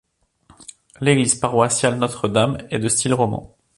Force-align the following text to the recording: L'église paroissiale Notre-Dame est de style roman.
L'église 0.99 1.35
paroissiale 1.35 1.99
Notre-Dame 1.99 2.57
est 2.71 2.79
de 2.79 2.89
style 2.89 3.13
roman. 3.13 3.55